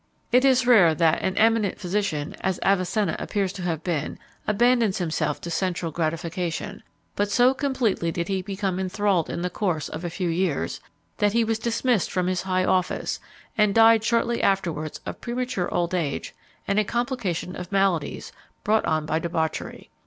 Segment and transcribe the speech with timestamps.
[0.31, 5.39] It is rare that an eminent physician as Avicenna appears to have been, abandons himself
[5.41, 6.81] to sensual gratification;
[7.15, 10.81] but so completely did he become enthralled in the course of a few years,
[11.17, 13.19] that he was dismissed from his high office,
[13.55, 16.33] and died shortly afterwards of premature old age
[16.67, 18.31] and a complication of maladies,
[18.63, 19.91] brought on by debauchery.